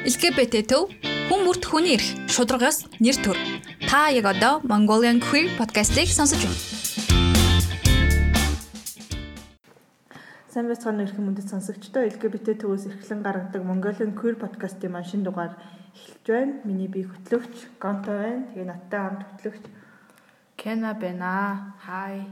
[0.00, 0.88] LGBT төв
[1.28, 3.36] хүн бүрт хүний эрх шударгаас нэр төр.
[3.84, 6.56] Та яг одоо Mongolian Queer podcast-ийг сонсож байна.
[10.48, 15.60] Сайн байцгаана эрхэм мөндөд сонсогчдоо LGBT төвөөс эрхлэн гаргадаг Mongolian Queer podcast-ийн машин дугаар
[15.92, 16.52] эхэлж байна.
[16.64, 18.48] Миний би хөтлөгч Гонто байна.
[18.56, 19.64] Тэгээ надтай хамт хөтлөгч
[20.56, 21.76] Кена байна.
[21.84, 22.24] Хай.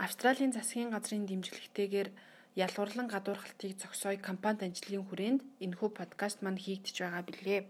[0.00, 2.08] Австралийн засгийн газрын дэмжлэгтэйгээр
[2.56, 7.60] ялгуурлан гадуурхалтыг зогсооё компанид ажлын хүрээнд энэхүү подкаст маань хийгдэж байгаа билээ.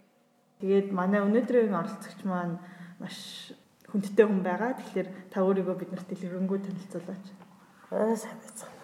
[0.59, 2.59] Тэгээд манай өнөөдрийн оролцогч маань
[2.99, 3.55] маш
[3.87, 4.75] хүндтэй хүн байгаа.
[4.75, 7.27] Тэгэхээр та өөрийгөө биднэрт дэлгэрэнгүй танилцуулаач.
[7.95, 8.83] Аа сайн байцгаана.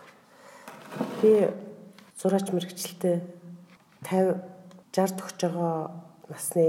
[1.18, 1.32] Би
[2.14, 3.18] зураач мэрэгчлээ
[4.06, 4.38] 50
[4.94, 5.74] 60 төгсөж байгаа
[6.30, 6.66] насны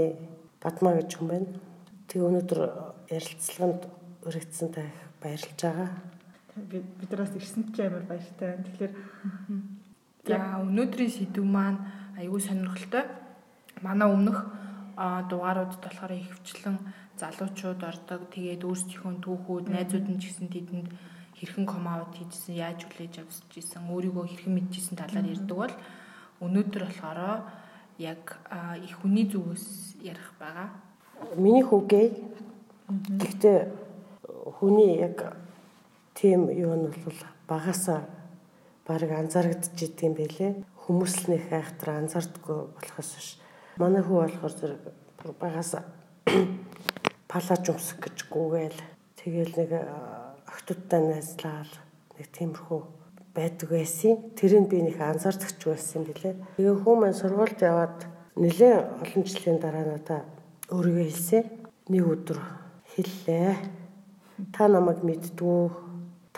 [0.58, 1.48] Бадмаа гэж хүн байна.
[2.10, 2.60] Тэг өнөөдөр
[3.14, 3.82] ярилцлаганд
[4.26, 5.88] өргөцсөн та их баярлж байгаа
[6.56, 8.64] бидраас ирсэнд ч амар баяртай байна.
[8.66, 8.92] Тэгэхээр
[10.26, 11.78] за өнөөдрийн сэдв маань
[12.18, 13.04] аюул сонирхолтой.
[13.82, 14.38] Манай өмнөх
[14.96, 16.76] дугааруудад болохоор ихвчлэн
[17.16, 18.20] залуучууд ордог.
[18.34, 20.88] Тэгээд өөрсдийнхөө түүхүүд, найзууд нь ч гэсэн тэдэнд
[21.40, 25.74] хэрхэн комаут хийжсэн, яаж хүлээж авч ирсэн, өөрийгөө хэрхэн мэдчихсэн талаар ярьдаг бол
[26.44, 27.20] өнөөдөр болохоор
[27.96, 28.24] яг
[28.84, 30.68] их хүний зүгээс ярих байгаа.
[31.36, 32.06] Миний хүүгээ.
[33.20, 33.58] Гэхдээ
[34.56, 35.36] хүний яг
[36.20, 38.04] тийм юу нь бол багасаа
[38.84, 40.52] баг анзаарэгдэж идэм байлээ.
[40.84, 43.28] Хүмүүс л нэг айхтар анзаардаггүй болохоос биш.
[43.80, 44.82] Манай хүү болохоор зэрэг
[45.40, 45.88] багасаа
[47.32, 48.80] палаж өмсөх гэж гүгээл.
[49.16, 49.70] Тэгэл нэг
[50.44, 51.72] охтуудтай найзлал
[52.20, 52.80] нэг тиймэрхүү
[53.32, 54.20] байдаг байсан.
[54.36, 56.36] Тэрийг би нэг анзаардагч байсан билээ.
[56.60, 58.04] Тэгээ хүмүүс сургуульд яваад
[58.36, 58.74] нэлээ
[59.08, 60.20] олон жилийн дараа надаа
[60.68, 61.44] өөрийгөө хэлсэн.
[61.88, 62.40] Нэг өдөр
[62.92, 63.56] хэллээ.
[64.52, 65.89] Та намайг мэддгүү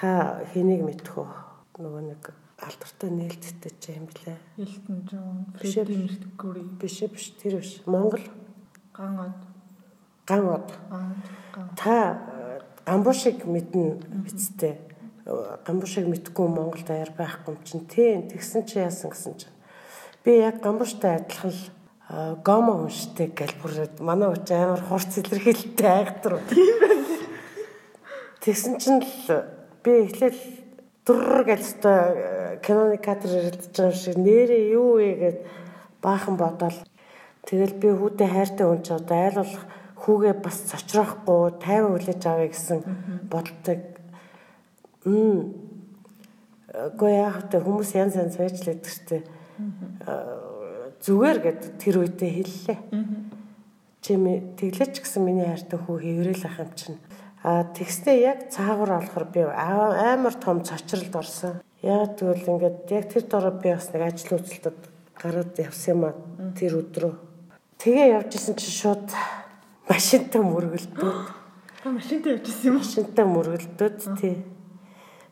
[0.03, 1.31] та хэнийг мэдэх вэ?
[1.78, 4.34] Нөгөө нэг алдартай нээлттэй ч юм блэ.
[4.59, 6.67] Элтон Джон, Фредди Меркури.
[6.75, 7.86] Биш биш тэр биш.
[7.86, 8.27] Монгол
[8.91, 9.39] ган од.
[10.27, 10.75] Ган од.
[11.78, 12.19] Та
[12.83, 14.82] гамбушиг мэднэ бицтэй.
[15.62, 19.54] Гамбушиг мэдгүй Монгол даяар байхгүй юм чинь тий тэгсэн чи яасан гэсэн чинь.
[20.27, 26.10] Би яг гамбуштай адилхан л гомо унштай гэл бүр манай уч амар хурц илэрхийлэлтэй.
[26.50, 27.06] Тийм байна.
[28.43, 30.41] Тэгсэн чинь л би эхлээл
[31.06, 31.93] дүр гэж та
[32.62, 35.38] киноны кадр ирэлдэж байгаа шиг нэрээ юу вэ гэд
[36.03, 36.78] баахан бодоол.
[37.43, 39.65] Тэгэл би хүүтэй хайртай хүн ч одоо айл болох
[39.98, 42.78] хүүгээ бас цочроохгүй тайван хүлээж авъя гэсэн
[43.26, 43.78] бодолтой.
[45.04, 45.54] Мм.
[46.98, 49.26] Гоо яах вэ хүмүүс янз янз байжлаад гэжтэй.
[51.03, 52.78] Зүгээр гэд тэр үедээ хэллээ.
[54.03, 56.98] Чимээ тэглэж гисэн миний хайртай хүү хэврээл ах юм чинь
[57.42, 61.58] А тэгснээ яг цаагуур олохор би амар том цочролд орсон.
[61.82, 64.82] Яг тэгвэл ингээд яг тэр дороо би бас нэг ажил үйлчлэлд
[65.19, 66.14] гараад явсан юм а
[66.54, 67.14] тэр өдрөө.
[67.82, 69.10] Тэгээ явж исэн чинь шууд
[69.91, 71.26] машинтай мөргөлдөөд.
[71.82, 72.86] Та машинтай явж исэн юм уу?
[72.86, 74.36] Машинтай мөргөлдөөд тий.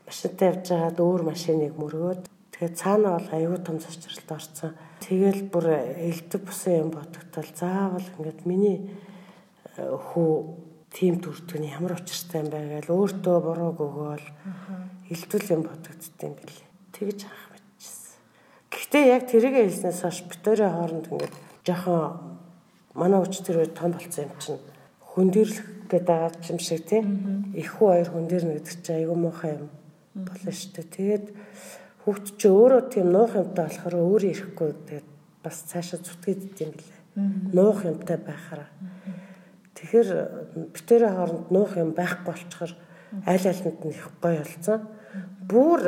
[0.03, 4.75] Машинтай явж байгаад өөр машиныг мөргөөд тэгээ цаана бол аюу том цочролд орсон.
[4.99, 8.91] Тэгэл бүр элдв бусан юм бодогтол заавал ингээд миний
[9.79, 14.27] э, хүү тийм төртгөний ямар учиртай юм бэ гэж өөртөө буруу өгөөл
[15.07, 16.65] хилдэл юм бодогдсон юм билий.
[16.91, 18.19] Тэгж хаах мэдчихсэн.
[18.71, 22.03] Гэхдээ яг тэрийг хэлснээс хойш битүүрийн хооронд ингээд жоохон
[22.93, 24.61] манай өч тэр үед том болцсон юм чинь
[25.15, 27.05] хөндөрлөх гэдэг юм шиг тийм
[27.55, 29.67] их хүү хоёр хөндөрнө гэдэг чинь айгүй муухай юм
[30.15, 30.87] болно шүү дээ.
[30.95, 31.25] Тэгээд
[32.03, 35.07] хүүхд чи өөрөө тийм нуух юмтай болохоор өөрөө ирэхгүй тэгээд
[35.43, 36.99] бас цаашаа зүтгэд идэм билээ.
[37.55, 38.71] Нуух юмтай байхаараа.
[39.81, 40.09] Тэгэхээр
[40.77, 42.71] битэрийн хооронд нуух юм байхгүй болчихор
[43.25, 44.85] аль альнд нь их гоё болсон.
[45.49, 45.81] Бүүр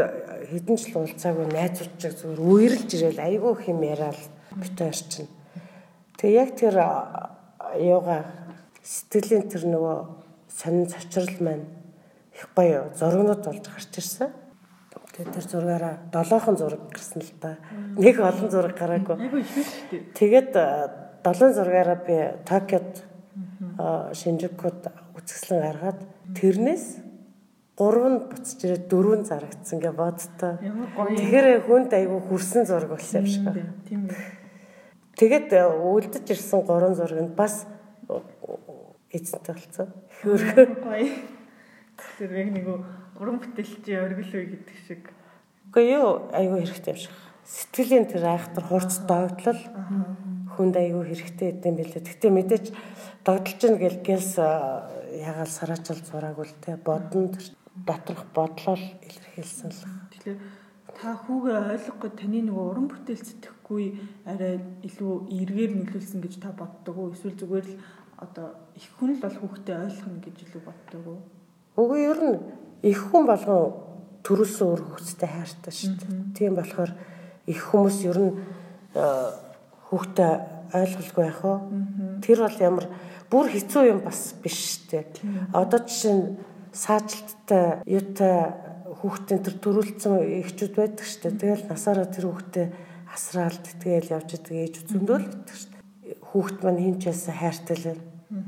[0.49, 4.17] хэдэн жил уулзаагүй найзуудчаг зүгээр үерэлж ирэл айгүй их юм яриад
[4.57, 5.29] битэр чинь.
[6.17, 6.75] Тэгээ яг тэр
[7.77, 8.21] юугаа
[8.81, 9.97] сэтгэлийн тэр нөгөө
[10.49, 11.69] сонин цочрол маань
[12.33, 14.33] их гоё зургнууд болж гарч ирсэн.
[15.13, 17.61] Тэгээ тэр зургаараа долоохон зураг гарсан л да.
[17.95, 19.45] Нэг олон зураг гараагүй.
[20.17, 20.51] Тэгээд
[21.21, 22.17] долоон зургаараа би
[22.49, 23.12] Токиод
[24.13, 25.99] Шинжикуд үцгслэн гаргаад
[26.37, 27.01] тэрнээс
[27.77, 30.61] гурав нь буцаж ирээд дөрөв нь зарагдсан гэ бодтой.
[30.61, 33.73] Тэгэхээр хүнд айгүй хүрсэн зураг болсон юм шиг байна.
[33.89, 34.17] Тийм үү.
[35.17, 37.65] Тэгэд үлдэж ирсэн гурван зураг нь бас
[39.09, 39.87] эзэнтэй болсон.
[40.21, 40.65] Хөргөө.
[42.17, 42.65] Тэр яг нэг
[43.17, 45.09] уран бүтээлчийн оргил үе гэдэг шиг.
[45.69, 47.13] Үгүй юу айгүй хэрэгтэй юм шиг.
[47.45, 49.61] Сэтгэлийн тэр айхтар хурц догтлол
[50.55, 52.01] хүнд айгүй хэрэгтэй гэдэм билээ.
[52.03, 52.65] Гэтэ мэдээж
[53.25, 57.37] догдолж гин гэл гэлс ягаал сараачл зураагүй л те бодонд
[57.73, 59.81] доторх бодлол илэрхийлсэн л.
[60.13, 60.39] Тэгэхээр
[60.93, 63.85] та хүүгээ ойлгохгүй таны нөгөө уран бүтээл сэтгэхгүй
[64.29, 67.13] арай илүү эргээр нөлөөлсөн гэж та боддог уу?
[67.17, 67.77] Эсвэл зүгээр л
[68.21, 68.47] одоо
[68.77, 71.19] их хүн л бол хүүхдээ ойлгоно гэж илүү боддог уу?
[71.81, 72.37] Үгүй ер нь
[72.85, 73.73] их хүн болгон
[74.21, 76.33] төрүүлсэн өөр хүүхдэд хайртай шүү дээ.
[76.37, 76.91] Тийм болохоор
[77.49, 78.31] их хүмүүс ер нь
[79.93, 80.33] хүүхдээ
[80.73, 81.53] ойлголгүй яах вэ?
[82.25, 82.85] Тэр бол ямар
[83.29, 85.53] бүр хэцүү юм бас биш дээ.
[85.53, 86.25] Одоо жишээ нь
[86.73, 88.35] саажилттай юутай
[88.97, 91.37] хүүхдийн тэр төрүүлсэн эхчүүд байдаг дээ.
[91.37, 92.67] Тэгэл насаараа тэр хүүхдээ
[93.13, 96.17] асраалт тэгэл явж идэг ээж зөндөл гэдэг дээ.
[96.33, 98.01] Хүүхд маань хинч яасан хайртай л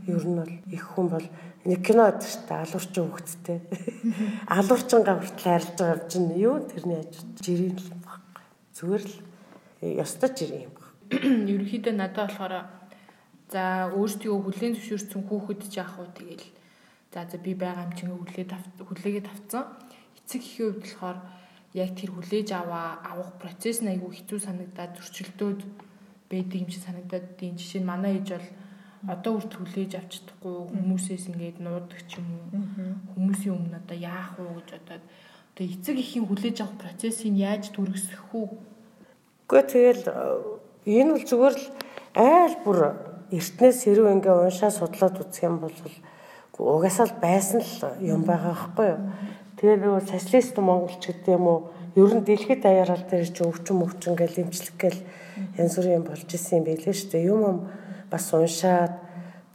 [0.09, 1.27] ер нь бол их хүн бол
[1.69, 2.61] нэг кино байдаг дээ.
[2.65, 3.59] Алуурчин хүүхдтэй.
[4.57, 7.13] Алуурчин гавхтал харилж байгаа юм чинь юу тэрний аж
[7.45, 8.43] жирийн л баггүй.
[8.73, 9.15] Зүгээр л
[10.01, 10.84] ёстой жирийн юм баг.
[11.51, 12.53] Ерөнхийдөө надад болохоор
[13.53, 13.63] за
[13.93, 16.47] өөртөө хүлээн зөвшөөрсөн хүүхэд жаах уу тэгэл
[17.13, 18.45] за за би байгаа юм чинь хүлээ
[18.81, 19.63] хүлээгээд авцсан
[20.17, 21.17] эцэг эхийн хувьд болохоор
[21.77, 25.59] яг тэр хүлээж аваа авах процесс нь айгүй хэцүү санагдаад зөрчилдөөд
[26.31, 28.49] байдаг юм шиг санагдаад тийм жишээ нь манай ээж бол
[29.13, 32.65] одоо үрт хүлээж авч чадахгүй хүмүүсээс ингээд нуудаг ч юм уу.
[33.13, 35.03] Хүмүүсийн өмнө одоо яах вэ гэж бодоод
[35.53, 38.47] одоо эцэг эхийн хүлээж авах процессыг яаж түргэсэх үү
[39.45, 40.03] Гэхдээ тэгэл
[40.85, 41.65] энэ бол зүгээр л
[42.13, 42.79] айл бүр
[43.33, 45.73] эртнээс хэрүү ингээ уншаа судлаад үзэх юм бол
[46.57, 49.01] угаасаа л байсан л юм байгаа байхгүй юу.
[49.57, 51.59] Тэгээ нөгөө социалист монголч гэдэг юм уу
[51.97, 54.99] ер нь дэлхийд даяарал дээр чи өвчин өвчин гэл имчлэг гэл
[55.57, 57.29] янз бүрийн болж исэн юм байлээ шүү дээ.
[57.33, 57.57] Юм юм
[58.07, 58.93] бас уншаад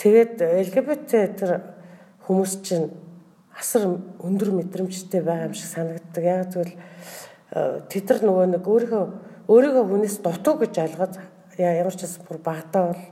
[0.02, 0.34] тэгээд
[0.66, 1.52] LGBT тэр
[2.26, 2.90] хүмүүс чинь
[3.54, 6.24] асар өндөр мэдрэмжтэй байгаа юм шиг санагддаг.
[6.24, 6.74] Яг зөвл
[7.88, 9.04] тэд нар нөгөө нэг өөрийнхөө
[9.50, 11.14] өөрийгөө хүнээс дутуу гэж ойлгоод
[11.58, 13.04] ямар ч гэсэн бүр багтаа бол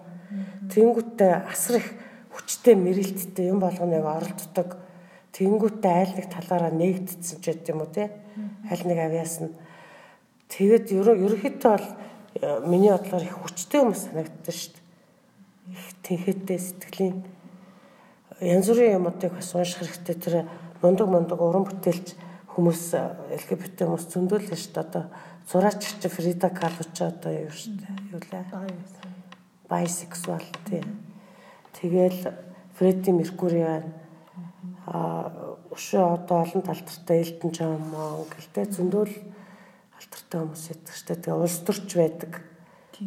[0.71, 1.89] тэнгүүтээ асар их
[2.31, 4.79] хүчтэй мэрэлттэй юм болгоныг оролддог
[5.39, 8.11] Тэнгүүтээ айл нэг талаараа нээгдсэн ч гэдэг юм уу те.
[8.67, 9.55] Аль нэг авьяас нь
[10.51, 11.87] тэгээд ерөнхийдөө бол
[12.43, 14.83] э, миний бодлоор их хүчтэй хүмүүс санагддаг шүү дээ.
[15.79, 17.17] Их тэнхэттэй сэтгэлийн
[18.43, 20.35] янз бүрийн юмуудыг бас унших хэрэгтэй тэр
[20.83, 22.19] мундаг мундаг уран бүтээлч
[22.59, 22.83] хүмүүс
[23.39, 24.83] LGBT хүмүүс зөндөл шүү дээ.
[24.91, 25.05] Одоо
[25.49, 27.97] зураачч Фрида Кало ч одоо юу дээ.
[28.13, 28.45] Юу лээ.
[29.69, 31.01] Байсексуал тийм.
[31.73, 32.37] Тэгэл
[32.77, 33.93] Фредди Меркури байна
[34.89, 35.29] а
[35.75, 37.83] өшөө одоо олон талдартай Элтон Джон
[38.33, 39.13] гэлтэй зөндөл
[39.99, 41.23] алдартай хүмүүс шүү дээ.
[41.29, 42.41] Тэгээ улс төрч байдаг.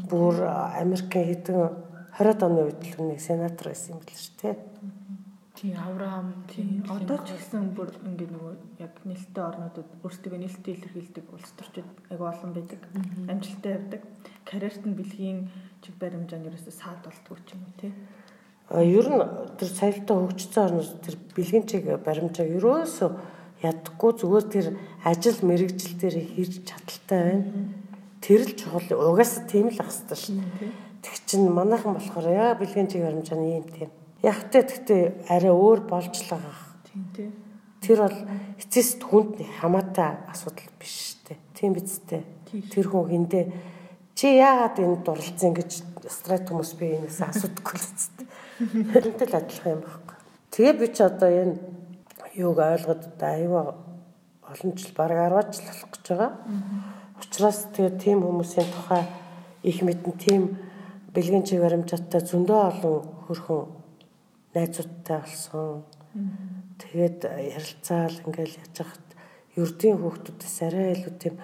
[0.05, 0.45] Бүр
[0.77, 1.57] Америкийн хэдэн
[2.21, 4.55] 20-ад оны үед л нэг сенатор байсан юм бэл шүү дээ.
[5.61, 11.25] Тийм Авраам тийм одоо ч гэсэн бүр ингээд нөгөө яг нэлттэй орнуудад өөрсдөө нэлттэй илэрхийлдэг
[11.29, 12.81] улс төрчид айгүй олон байдаг.
[13.29, 14.01] Амжилттай явдаг.
[14.41, 15.53] Карьерт нь бэлгийн
[15.85, 17.93] чиг баримжаан ерөөсөө саад болтгоо ч юм уу тий
[18.71, 19.19] ер нь
[19.59, 23.09] тэр соёлтой хөгжсөн орнууд тэр бэлгэнчиг баримжаа ерөөсөө
[23.67, 24.67] яддаггүй зүгээр тэр
[25.03, 27.45] ажил мэрэгжил дээр хийж чадaltaй байна.
[28.23, 30.39] Тэр л чухал угаас тийм л ах хэвээр шин.
[31.03, 33.91] Тэг чин манайхан болохоор яа бэлгэнчиг баримжааны юм тийм.
[34.21, 36.57] Яг тэ тэгтээ арай өөр болж л байгаа.
[36.85, 37.31] Тийм тийм.
[37.81, 38.19] Тэр бол
[38.61, 41.37] эцэст хүнд хамаатай асуудал биш дээ.
[41.57, 42.21] Тийм биз дээ.
[42.69, 43.49] Тэр хүн хиндэ
[44.13, 48.15] чи яагаад энд дурлцсан гэж страйт хүмүүс би энэс асуудаггүй л үст.
[48.93, 50.21] Тэрнтэй л адилхан юм байна.
[50.53, 51.57] Тэгээ би ч одоо энэ
[52.37, 53.57] юуг ойлгоод одоо аюу
[54.45, 56.31] олон жил баг 10 жил болох гэж байгаа.
[57.17, 59.03] Учираас тэгээ тийм хүмүүсийн тухай
[59.65, 60.41] их мэдэн тийм
[61.13, 63.80] бэлгийн чиг баримжаатай зөндөө олон хөрхөн
[64.55, 65.83] найзуудтай болсон.
[66.81, 69.07] Тэгээд ярилцаал ингээл яж хахад
[69.55, 71.35] ердийн хүүхдүүдээс арай илүү тийм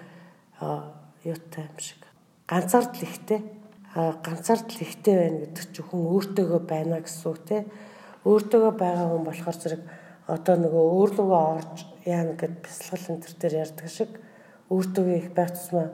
[1.24, 2.02] юутай юм шиг.
[2.48, 3.40] Ганцаардл ихтэй.
[3.94, 7.64] Ганцаардл ихтэй байна гэдэг чинь хүн өөртөөгөө байна гэсэн үг те.
[8.28, 9.82] Өөртөөгөө байгаа хүн болохоор зэрэг
[10.28, 14.10] одоо нөгөө өөрлөгөө орж яана гэд бясалгал энэ төр дээр ярьдаг шиг
[14.68, 15.88] өөртөөгөө их байх тусмаа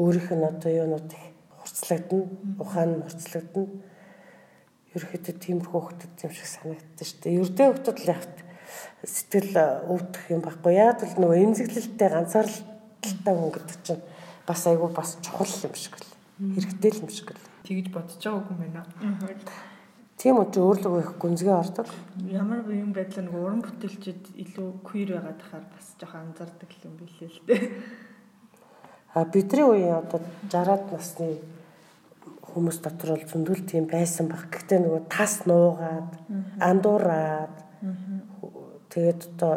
[0.00, 1.24] өөрийнх нь одоо юунууд их
[1.60, 2.24] хурцлагдана
[2.56, 3.68] ухаан нь хурцлагдана
[4.96, 8.36] ерөөхдөө тиймэрхүү хөлтөд юм шиг санагддаг шүү дээ ердөө хөлтөд л явт
[9.04, 9.54] сэтгэл
[9.92, 14.02] өвдөх юм байхгүй яг л нөгөө эмзэглэлтэй ганцаардалтай хүн гэдэг чинь
[14.48, 17.44] бас айгүй бас чухал юм шиг л хэрэгтэй л юм шиг л.
[17.64, 18.82] Тэгж бодож байгааг юм байна.
[20.16, 21.88] Тийм үү өөрлөгөө их гүнзгий ордог.
[22.24, 27.30] Ямар юм байдлаа нэг уран бүтээлчд илүү queer байгаад тахаар бас жоохон анзаардаг юм билээ
[27.30, 27.62] л дээ.
[29.12, 31.36] А бидний үеийн одоо 60-аад насны
[32.56, 34.48] хүмүүс дотор бол зөндөл тийм байсан баг.
[34.48, 36.10] Гэхдээ нөгөө тас нуугаад,
[36.56, 37.54] андуураад
[38.88, 39.54] тэгээд одоо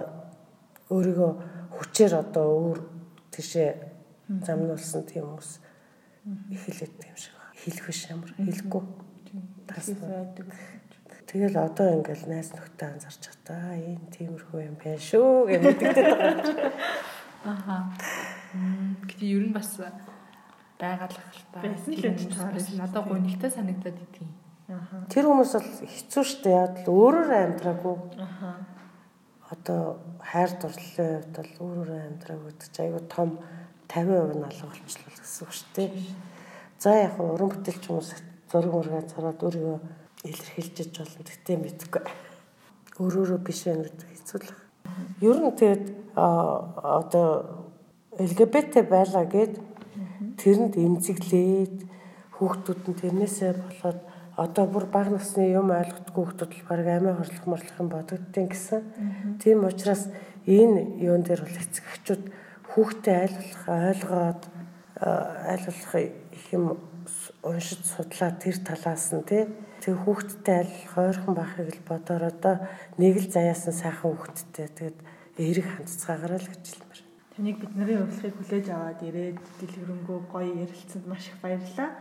[0.91, 1.32] өөрийгөө
[1.79, 2.79] хүчээр одоо өөр
[3.32, 3.70] тийшээ
[4.44, 5.51] замнуулсан тийм хүмүүс
[6.51, 7.56] их хэлээд юм шиг байна.
[7.56, 8.84] Хэлэх биш ямар хэлэхгүй.
[11.29, 16.74] Тэгэл одоо ингээл найз нөхдөд анзарч чадаа энэ тиймэрхүү юм байна шүү гэж мэддэгдээд байгаа.
[17.46, 17.77] Аха.
[19.06, 19.77] Гэтэ ер нь бас
[20.79, 21.59] байгалах л та.
[21.59, 22.33] Байсан л гэж
[22.79, 23.12] надад дээ.
[23.12, 24.27] гонигтай санагдаад идэв.
[24.69, 25.03] Аха.
[25.12, 27.95] Тэр хүмүүс бол хэцүү штэ яад л өөрөөр амьдраагүй.
[28.21, 28.63] Аха.
[29.51, 33.29] Одоо хайр дурлалын хувьд бол өөрөөр амьдраагүй гэдэг чинь айгүй том
[33.89, 35.89] 50% нь алга болчихлоо гэсэн үг дээ.
[36.79, 38.09] За яг хөө уран бүтээлч хүмүүс
[38.48, 39.79] зураг мургаа зараад өөрийгөө
[40.29, 42.03] илэрхийлж болно гэхдээ мэдгүй.
[43.01, 44.53] Өөрөөрөө биш байна гэдэг хэцүү л.
[45.25, 47.27] Ер нь тэгээд одоо
[48.19, 49.68] LGBT байлаа гэд
[50.19, 51.77] тэрэнд эмзэглээд
[52.35, 53.99] хүүхдүүд нь тэрнээсээ болоод
[54.39, 58.81] одоо бүр баг насны юм ойлгохгүй хүүхдүүд л баг амиа хорлох морлох юм бодогдтiin гэсэн.
[59.43, 60.07] Тийм учраас
[60.47, 62.23] энэ юун дээр бол эцэгчүүд
[62.71, 64.41] хүүхдээ аль болох ойлгоод
[65.03, 66.65] аль болох их юм
[67.43, 69.43] уншиж судлаа тэр талаас нь тий
[69.83, 72.55] тэг хүүхдтэй аль болох ойрхон байхыг л бодоор одоо
[72.95, 74.97] нэг л заяасан сайхан хүүхдтэй тэгээд
[75.39, 77.08] эерэг хандцгаагаар л гэж хэлмээр.
[77.39, 81.96] Таныг бидний урилгыг хүлээж аваад ирээд дэлгэрэнгүй гоё ярилцсанд маш их баярлалаа.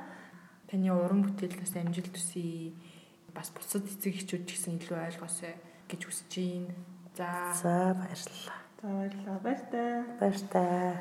[0.67, 2.75] Таны уран бүтээлээс амжилт хүсье.
[3.31, 5.55] Бас бусад эцэг эхчүүд ч гэсэн илүү ойлгоосой
[5.87, 6.75] гэж хүсэж байна.
[7.15, 8.59] За За баярлалаа.
[8.83, 9.39] За баярлалаа.
[9.47, 9.91] Баяртай.
[10.19, 10.99] Баяртай.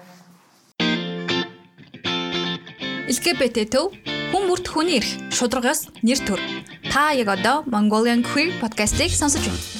[3.10, 6.42] LGBT төв хүн бүрт хүний эрх шударгаас нэр төр.
[6.94, 9.77] Та яг одоо Mongolian Queer podcast-ийг сонсож байна.